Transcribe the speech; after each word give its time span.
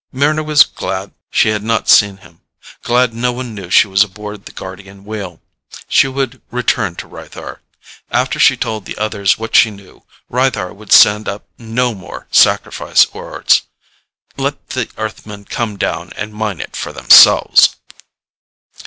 Mryna 0.11 0.43
was 0.43 0.63
glad 0.63 1.13
she 1.29 1.49
had 1.49 1.61
not 1.61 1.87
seen 1.87 2.17
him, 2.25 2.41
glad 2.81 3.13
no 3.13 3.31
one 3.31 3.53
knew 3.53 3.69
she 3.69 3.85
was 3.87 4.03
aboard 4.03 4.45
the 4.45 4.51
Guardian 4.51 5.05
Wheel. 5.05 5.39
She 5.87 6.07
would 6.07 6.41
return 6.49 6.95
to 6.95 7.07
Rythar. 7.07 7.59
After 8.09 8.39
she 8.39 8.57
told 8.57 8.85
the 8.85 8.97
others 8.97 9.37
what 9.37 9.55
she 9.55 9.69
knew, 9.69 10.01
Rythar 10.31 10.73
would 10.75 10.91
send 10.91 11.29
up 11.29 11.45
no 11.59 11.93
more 11.93 12.25
sacrifice 12.31 13.05
ores. 13.13 13.61
Let 14.37 14.69
the 14.69 14.89
Earthmen 14.97 15.45
come 15.45 15.77
down 15.77 16.13
and 16.17 16.33
mine 16.33 16.61
it 16.61 16.75
for 16.75 16.91
themselves! 16.91 17.75